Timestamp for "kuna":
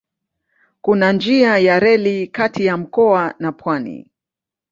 0.81-1.11